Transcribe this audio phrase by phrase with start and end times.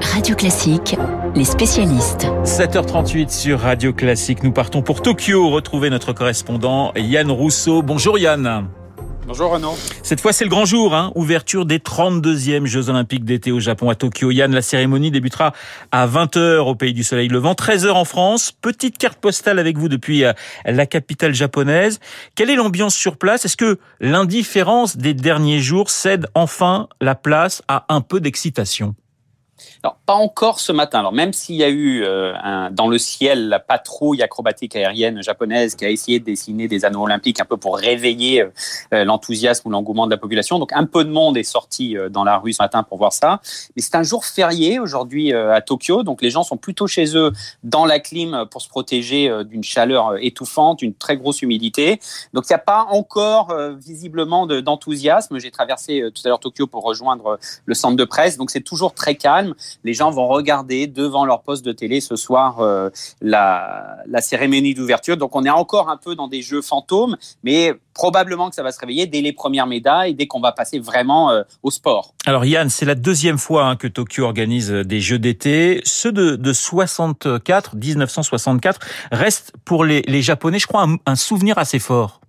[0.00, 0.96] Radio Classique,
[1.34, 2.26] les spécialistes.
[2.44, 4.42] 7h38 sur Radio Classique.
[4.42, 7.82] Nous partons pour Tokyo retrouver notre correspondant Yann Rousseau.
[7.82, 8.68] Bonjour Yann.
[9.26, 9.74] Bonjour Renaud.
[10.02, 13.88] Cette fois, c'est le grand jour, hein ouverture des 32e Jeux Olympiques d'été au Japon
[13.88, 14.30] à Tokyo.
[14.30, 15.52] Yann, la cérémonie débutera
[15.92, 18.52] à 20h au Pays du Soleil Levant, 13h en France.
[18.52, 20.32] Petite carte postale avec vous depuis euh,
[20.66, 22.00] la capitale japonaise.
[22.34, 23.44] Quelle est l'ambiance sur place?
[23.44, 28.94] Est-ce que l'indifférence des derniers jours cède enfin la place à un peu d'excitation?
[29.82, 31.00] Alors, pas encore ce matin.
[31.00, 32.32] Alors, même s'il y a eu euh,
[32.70, 37.02] dans le ciel la patrouille acrobatique aérienne japonaise qui a essayé de dessiner des anneaux
[37.02, 38.50] olympiques un peu pour réveiller euh,
[38.92, 40.58] euh, l'enthousiasme ou l'engouement de la population.
[40.58, 43.40] Donc, un peu de monde est sorti dans la rue ce matin pour voir ça.
[43.76, 46.02] Mais c'est un jour férié aujourd'hui à Tokyo.
[46.02, 47.32] Donc, les gens sont plutôt chez eux
[47.62, 52.00] dans la clim pour se protéger d'une chaleur étouffante, une très grosse humidité.
[52.32, 55.38] Donc, il n'y a pas encore visiblement d'enthousiasme.
[55.38, 58.36] J'ai traversé tout à l'heure Tokyo pour rejoindre le centre de presse.
[58.36, 59.43] Donc, c'est toujours très calme
[59.84, 65.16] les gens vont regarder devant leur poste de télé ce soir euh, la, cérémonie d'ouverture.
[65.16, 68.72] Donc on est encore un peu dans des jeux fantômes, mais probablement que ça va
[68.72, 72.14] se réveiller dès les premières médailles, dès qu'on va passer vraiment euh, au sport.
[72.26, 75.80] Alors Yann, c'est la deuxième fois hein, que Tokyo organise euh, des Jeux d'été.
[75.84, 78.80] Ceux de, 64, 1964,
[79.12, 82.20] restent pour les, Japonais, je crois, un souvenir assez fort.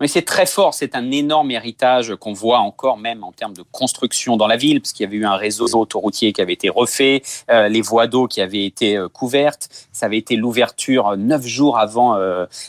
[0.00, 3.62] Mais c'est très fort, c'est un énorme héritage qu'on voit encore même en termes de
[3.62, 6.68] construction dans la ville, parce qu'il y avait eu un réseau autoroutier qui avait été
[6.68, 9.68] refait, euh, les voies d'eau qui avaient été euh, couvertes.
[9.92, 11.98] Ça avait été l'ouverture euh, neuf jours avant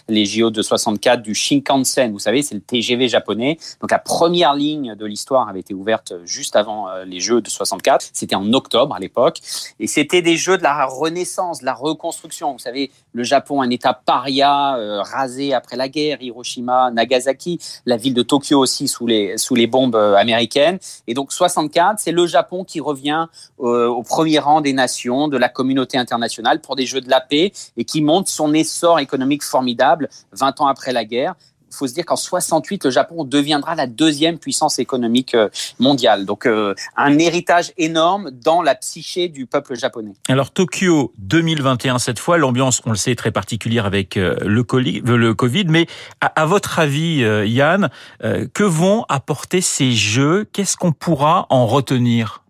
[0.08, 2.12] les JO de 64 du Shinkansen.
[2.12, 3.58] Vous savez, c'est le TGV japonais.
[3.82, 8.10] Donc la première ligne de l'histoire avait été ouverte juste avant les Jeux de 64.
[8.14, 9.40] C'était en octobre à l'époque,
[9.80, 12.54] et c'était des Jeux de la Renaissance, de la reconstruction.
[12.54, 18.14] Vous savez, le Japon, un État paria rasé après la guerre, Hiroshima Nagasaki, la ville
[18.14, 20.80] de Tokyo aussi sous les, sous les bombes euh, américaines.
[21.08, 23.28] Et donc 64, c'est le Japon qui revient
[23.61, 27.22] euh, au premier rang des nations, de la communauté internationale pour des Jeux de la
[27.22, 31.36] paix et qui montre son essor économique formidable 20 ans après la guerre
[31.72, 35.50] faut se dire qu'en 68, le Japon deviendra la deuxième puissance économique euh,
[35.80, 36.26] mondiale.
[36.26, 40.14] Donc, euh, un héritage énorme dans la psyché du peuple japonais.
[40.28, 44.64] Alors, Tokyo 2021, cette fois, l'ambiance, on le sait, est très particulière avec euh, le
[44.64, 45.66] Covid.
[45.68, 45.88] Mais
[46.22, 47.90] à votre avis, Yann,
[48.22, 50.48] que vont apporter ces Jeux?
[50.52, 52.44] Qu'est-ce qu'on pourra en retenir?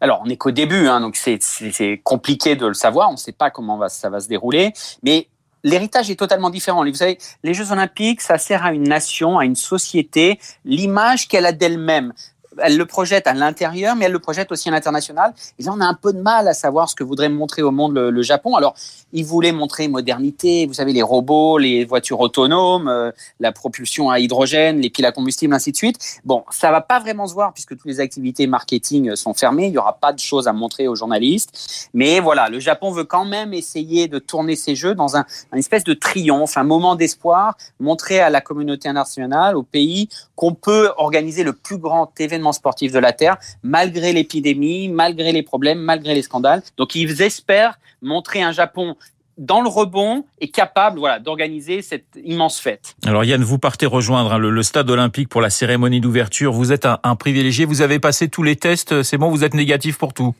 [0.00, 3.08] Alors, on n'est qu'au début, hein, donc c'est compliqué de le savoir.
[3.08, 4.72] On ne sait pas comment ça va se dérouler,
[5.02, 5.28] mais
[5.62, 6.84] l'héritage est totalement différent.
[6.84, 11.46] Vous savez, les Jeux Olympiques, ça sert à une nation, à une société, l'image qu'elle
[11.46, 12.12] a d'elle-même
[12.58, 15.32] elle le projette à l'intérieur, mais elle le projette aussi à l'international.
[15.58, 17.70] Et là, on a un peu de mal à savoir ce que voudrait montrer au
[17.70, 18.54] monde le, Japon.
[18.56, 18.74] Alors,
[19.12, 24.18] il voulait montrer modernité, vous savez, les robots, les voitures autonomes, euh, la propulsion à
[24.18, 26.20] hydrogène, les piles à combustible, ainsi de suite.
[26.24, 29.68] Bon, ça va pas vraiment se voir puisque toutes les activités marketing sont fermées.
[29.68, 31.88] Il y aura pas de choses à montrer aux journalistes.
[31.94, 35.56] Mais voilà, le Japon veut quand même essayer de tourner ses jeux dans un, un
[35.56, 40.90] espèce de triomphe, un moment d'espoir, montrer à la communauté internationale, au pays, qu'on peut
[40.96, 46.14] organiser le plus grand événement sportif de la Terre, malgré l'épidémie, malgré les problèmes, malgré
[46.14, 46.62] les scandales.
[46.76, 48.96] Donc ils espèrent montrer un Japon
[49.38, 52.94] dans le rebond et capable voilà, d'organiser cette immense fête.
[53.06, 56.52] Alors Yann, vous partez rejoindre hein, le, stade olympique pour la cérémonie d'ouverture.
[56.52, 59.96] Vous êtes un privilégié, vous avez passé tous les tests, c'est bon, vous êtes négatif
[59.96, 60.34] pour tout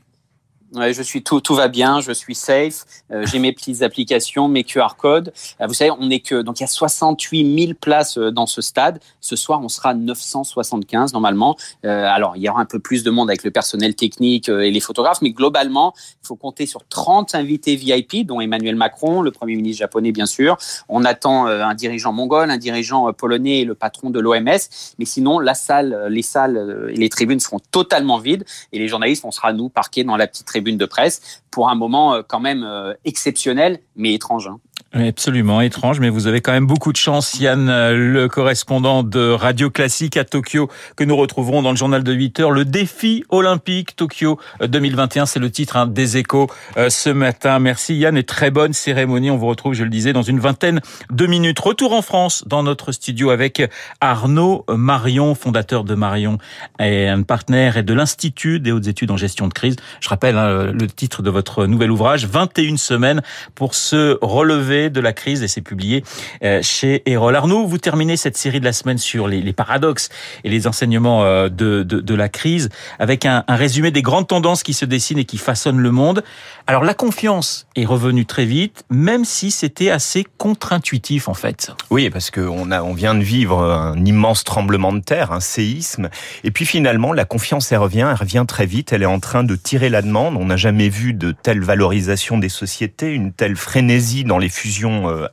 [0.73, 4.47] Ouais, je suis tout, tout va bien, je suis safe, euh, j'ai mes petites applications,
[4.47, 5.33] mes QR codes.
[5.61, 8.47] Euh, vous savez, on est que donc il y a 68 000 places euh, dans
[8.47, 9.01] ce stade.
[9.21, 11.57] Ce soir, on sera 975 normalement.
[11.83, 14.81] alors il y aura un peu plus de monde avec le personnel technique et les
[14.81, 15.93] photographes, mais globalement,
[16.23, 20.27] il faut compter sur 30 invités VIP, dont Emmanuel Macron, le premier ministre japonais bien
[20.27, 20.57] sûr.
[20.89, 24.61] On attend un dirigeant mongol, un dirigeant polonais et le patron de l'OMS.
[24.99, 29.25] Mais sinon, la salle, les salles et les tribunes seront totalement vides et les journalistes,
[29.25, 32.23] on sera nous parqués dans la petite tribune tribune de presse pour un moment euh,
[32.27, 34.47] quand même euh, exceptionnel, mais étrange.
[34.47, 34.61] Hein.
[34.93, 39.31] Absolument étrange, mais vous avez quand même beaucoup de chance, Yann, euh, le correspondant de
[39.31, 42.51] Radio Classique à Tokyo, que nous retrouverons dans le journal de 8 heures.
[42.51, 46.49] Le défi olympique Tokyo 2021, c'est le titre hein, des échos
[46.89, 47.61] ce matin.
[47.61, 49.31] Merci Yann et très bonne cérémonie.
[49.31, 50.81] On vous retrouve, je le disais, dans une vingtaine
[51.13, 51.61] de minutes.
[51.61, 53.63] Retour en France, dans notre studio avec
[54.01, 56.39] Arnaud Marion, fondateur de Marion
[56.81, 59.77] et un partenaire et de l'Institut des hautes études en gestion de crise.
[60.01, 63.23] Je rappelle hein, le titre de votre nouvel ouvrage, 21 semaines
[63.55, 66.03] pour se relever de la crise et c'est publié
[66.43, 67.37] euh, chez Erol.
[67.37, 70.09] Arnaud, vous terminez cette série de la semaine sur les, paradoxes
[70.45, 72.69] et les enseignements euh, de, de, la crise
[72.99, 76.23] avec un, résumé des grandes tendances qui se dessinent et qui façonnent le monde.
[76.67, 81.73] Alors la confiance est revenue très vite, même si c'était assez contre-intuitif en fait.
[81.91, 86.09] Oui, parce qu'on on vient de vivre un immense tremblement de terre, un séisme,
[86.45, 89.43] et puis finalement la confiance elle revient, elle revient très vite, elle est en train
[89.43, 90.37] de tirer la demande.
[90.37, 94.70] On n'a jamais vu de telle valorisation des sociétés, une telle frénésie dans les fusions-acquisitions.
[94.85, 95.29] Euh,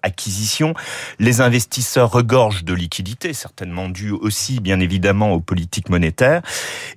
[1.19, 6.41] les investisseurs regorgent de liquidités, certainement dû aussi bien évidemment aux politiques monétaires.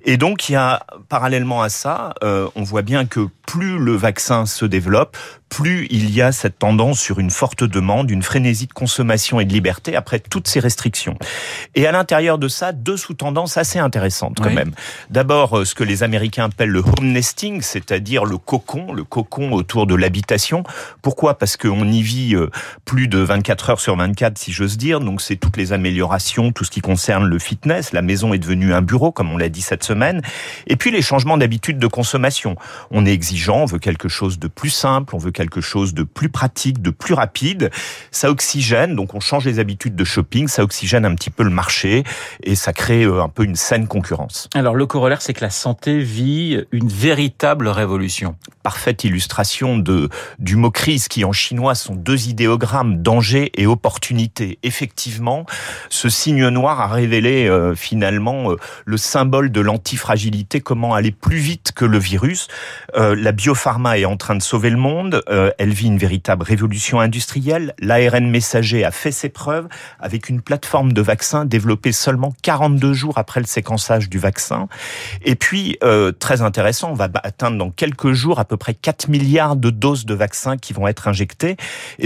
[0.04, 3.96] Et donc il y a parallèlement à ça, euh, on voit bien que plus le
[3.96, 5.16] vaccin se développe,
[5.48, 9.44] plus il y a cette tendance sur une forte demande, une frénésie de consommation et
[9.44, 11.18] de liberté après toutes ces restrictions.
[11.74, 14.72] Et à l'intérieur de ça, deux sous-tendances assez intéressantes quand même.
[15.10, 19.52] D'abord, euh, ce que les Américains appellent le home nesting, c'est-à-dire le cocon, le cocon
[19.52, 20.62] autour de l'habitation.
[21.02, 21.36] Pourquoi?
[21.36, 22.50] Parce qu'on y vit euh,
[22.84, 25.00] plus de 24 heures sur 24, si j'ose dire.
[25.00, 27.92] Donc c'est toutes les améliorations, tout ce qui concerne le fitness.
[27.92, 30.22] La maison est devenue un bureau, comme on l'a dit cette semaine.
[30.66, 32.56] Et puis les changements d'habitude de consommation.
[32.90, 36.02] On est exigeant, on veut quelque chose de plus simple, on veut quelque chose de
[36.02, 37.70] plus pratique, de plus rapide.
[38.10, 41.50] Ça oxygène, donc on change les habitudes de shopping, ça oxygène un petit peu le
[41.50, 42.04] marché
[42.42, 44.48] et ça crée euh, un peu une saine concurrence.
[44.54, 48.36] Alors le corollaire, c'est que la santé vit une véritable révolution.
[48.62, 54.58] Parfaite illustration de du mot crise qui en chinois sont deux idéogrammes danger et opportunité.
[54.62, 55.46] Effectivement,
[55.88, 61.38] ce signe noir a révélé euh, finalement euh, le symbole de l'antifragilité, comment aller plus
[61.38, 62.48] vite que le virus.
[62.94, 65.22] la biopharma est en train de sauver le monde.
[65.28, 67.74] Euh, elle vit une véritable révolution industrielle.
[67.78, 69.68] L'ARN messager a fait ses preuves
[69.98, 74.68] avec une plateforme de vaccin développée seulement 42 jours après le séquençage du vaccin.
[75.24, 79.08] Et puis, euh, très intéressant, on va atteindre dans quelques jours à peu près 4
[79.08, 81.56] milliards de doses de vaccins qui vont être injectées.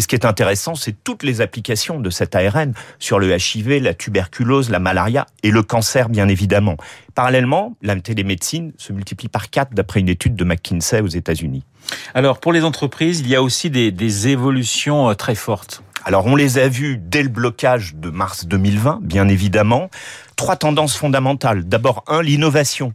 [0.05, 3.95] Ce qui est intéressant, c'est toutes les applications de cet ARN sur le HIV, la
[3.95, 6.77] tuberculose, la malaria et le cancer, bien évidemment.
[7.15, 11.65] Parallèlement, la télémédecine se multiplie par 4 d'après une étude de McKinsey aux États-Unis.
[12.13, 15.83] Alors, pour les entreprises, il y a aussi des, des évolutions euh, très fortes.
[16.07, 19.89] Alors on les a vus dès le blocage de mars 2020, bien évidemment.
[20.37, 21.65] Trois tendances fondamentales.
[21.65, 22.93] D'abord, un, l'innovation.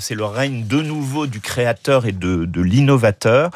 [0.00, 3.50] C'est le règne de nouveau du créateur et de, l'innovateur,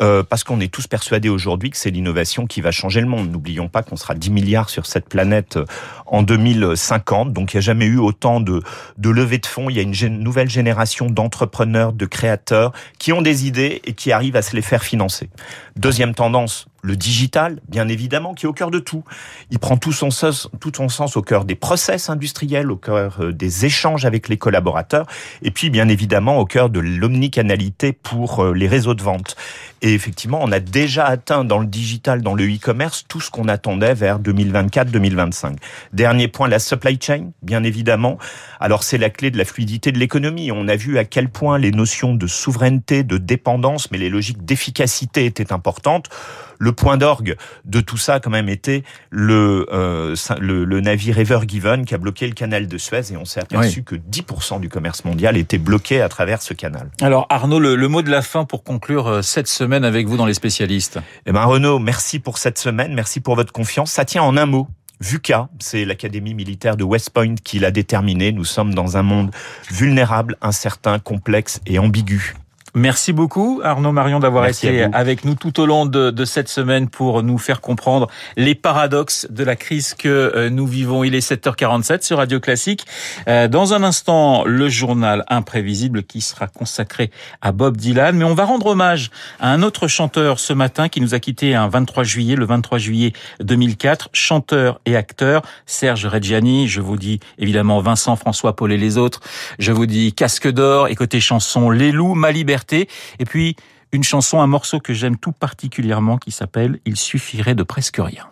[0.00, 3.32] euh, parce qu'on est tous persuadés aujourd'hui que c'est l'innovation qui va changer le monde.
[3.32, 5.64] N'oublions pas qu'on sera 10 milliards sur cette planète euh,
[6.06, 8.62] en 2050, donc il n'y a jamais eu autant de,
[8.98, 9.68] de levées de fonds.
[9.68, 14.12] Il y a une nouvelle génération d'entrepreneurs, de créateurs qui ont des idées et qui
[14.12, 15.28] arrivent à se les faire financer.
[15.74, 19.02] Deuxième tendance, le digital, bien évidemment, qui est au cœur de tout.
[19.50, 23.16] Il prend tout son sens, tout son sens au cœur des process industriels, au cœur
[23.20, 25.06] euh, des échanges avec les collaborateurs,
[25.42, 29.34] et puis bien évidemment au cœur de l'omnicanalité pour euh, les réseaux de vente.
[29.80, 33.48] Et effectivement, on a déjà atteint dans le digital, dans le e-commerce, tout ce qu'on
[33.48, 35.56] attendait vers 2024-2025.
[35.92, 38.18] Dernier point, la supply chain, bien évidemment.
[38.60, 40.50] Alors c'est la clé de la fluidité de l'économie.
[40.52, 44.44] On a vu à quel point les notions de souveraineté, de dépendance, mais les logiques
[44.44, 46.10] d'efficacité étaient importantes.
[46.58, 51.40] Le point d'orgue de tout ça, quand même, était le, euh, le, le, navire Ever
[51.46, 53.84] Given qui a bloqué le canal de Suez et on s'est aperçu oui.
[53.84, 56.90] que 10% du commerce mondial était bloqué à travers ce canal.
[57.00, 60.16] Alors Arnaud, le, le mot de la fin pour conclure euh, cette semaine avec vous
[60.16, 60.98] dans les spécialistes.
[61.26, 63.92] Eh ben Renaud, merci pour cette semaine, merci pour votre confiance.
[63.92, 64.68] Ça tient en un mot.
[65.00, 68.32] VUCA, c'est l'académie militaire de West Point qui l'a déterminé.
[68.32, 69.30] Nous sommes dans un monde
[69.70, 72.34] vulnérable, incertain, complexe et ambigu.
[72.78, 76.90] Merci beaucoup Arnaud Marion d'avoir été avec nous tout au long de, de, cette semaine
[76.90, 78.06] pour nous faire comprendre
[78.36, 81.02] les paradoxes de la crise que euh, nous vivons.
[81.02, 82.84] Il est 7h47 sur Radio Classique.
[83.28, 88.14] Euh, dans un instant, le journal imprévisible qui sera consacré à Bob Dylan.
[88.14, 91.54] Mais on va rendre hommage à un autre chanteur ce matin qui nous a quitté
[91.54, 94.10] un 23 juillet, le 23 juillet 2004.
[94.12, 96.68] Chanteur et acteur, Serge Reggiani.
[96.68, 99.20] Je vous dis évidemment Vincent, François, Paul et les autres.
[99.58, 102.32] Je vous dis Casque d'or et côté chanson Les Loups, Ma
[102.72, 103.56] Et puis
[103.92, 108.28] une chanson, un morceau que j'aime tout particulièrement qui s'appelle Il suffirait de presque rien.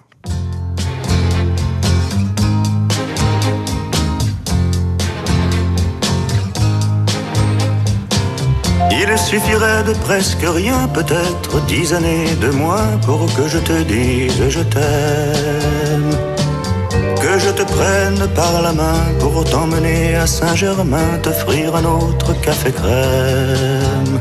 [8.91, 14.49] Il suffirait de presque rien, peut-être dix années de moins pour que je te dise
[14.49, 16.43] je t'aime.
[17.22, 22.70] Que je te prenne par la main pour t'emmener à Saint-Germain, t'offrir un autre café
[22.70, 24.20] crème.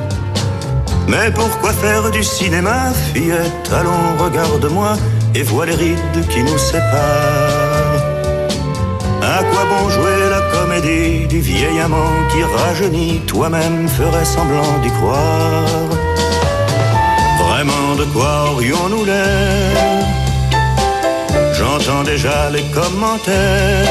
[1.08, 3.70] Mais pourquoi faire du cinéma, fillette?
[3.72, 4.94] Allons, regarde-moi
[5.36, 8.04] et vois les rides qui nous séparent.
[9.22, 14.90] À quoi bon jouer la comédie du vieil amant qui rajeunit Toi-même ferais semblant d'y
[14.90, 15.90] croire?
[17.40, 20.03] Vraiment, de quoi aurions-nous l'air?
[21.54, 23.88] J'entends déjà les commentaires.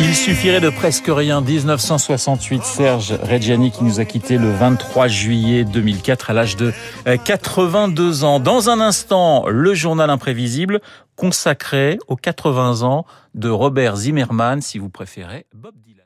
[0.00, 1.40] Il suffirait de presque rien.
[1.40, 6.72] 1968, Serge Reggiani qui nous a quitté le 23 juillet 2004 à l'âge de
[7.24, 8.40] 82 ans.
[8.40, 10.80] Dans un instant, le journal imprévisible
[11.16, 16.01] consacré aux 80 ans de Robert Zimmerman, si vous préférez, Bob Dylan.